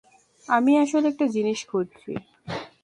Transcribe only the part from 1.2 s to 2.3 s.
জিনিস খুঁজছি।